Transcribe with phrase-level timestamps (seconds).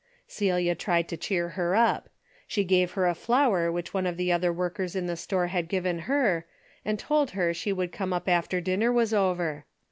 [0.27, 2.09] Celia tried^"^o cheer her up.
[2.47, 5.67] She gave her a flower which one of the other workers in the store had
[5.67, 6.47] given her,
[6.83, 9.63] and told her she would come up after din ner was over.